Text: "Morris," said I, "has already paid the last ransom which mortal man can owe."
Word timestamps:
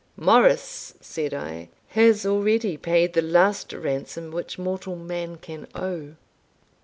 "Morris," 0.17 0.95
said 0.99 1.31
I, 1.31 1.69
"has 1.89 2.25
already 2.25 2.75
paid 2.75 3.13
the 3.13 3.21
last 3.21 3.71
ransom 3.71 4.31
which 4.31 4.57
mortal 4.57 4.95
man 4.95 5.35
can 5.37 5.67
owe." 5.75 6.15